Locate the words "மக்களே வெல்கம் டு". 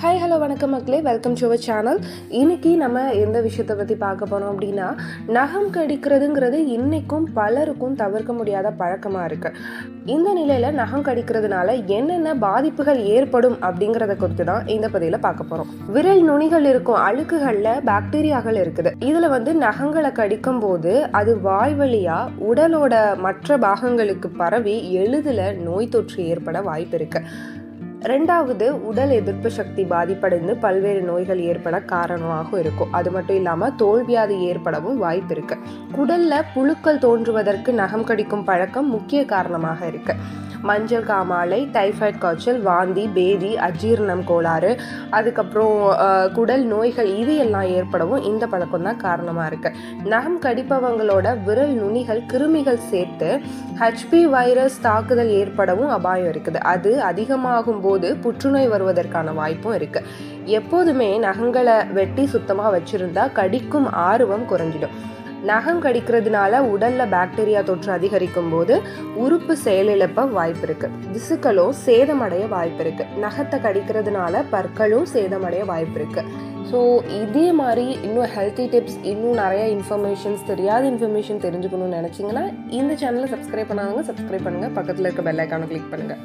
0.74-1.44